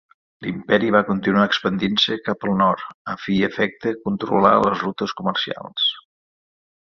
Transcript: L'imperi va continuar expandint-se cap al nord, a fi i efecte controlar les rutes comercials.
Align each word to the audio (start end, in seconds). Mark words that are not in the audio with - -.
L'imperi 0.43 0.87
va 0.93 1.01
continuar 1.09 1.43
expandint-se 1.49 2.17
cap 2.29 2.47
al 2.47 2.57
nord, 2.61 2.87
a 3.13 3.15
fi 3.25 3.35
i 3.43 3.45
efecte 3.49 3.93
controlar 4.07 4.55
les 4.65 4.83
rutes 4.87 5.15
comercials. 5.21 5.87